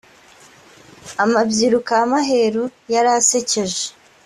[1.23, 2.63] amabyiruka yamaheru
[2.93, 3.85] yarasekeje.